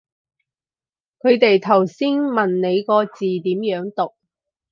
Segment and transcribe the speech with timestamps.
[1.19, 4.15] 佢哋頭先問你個字點樣讀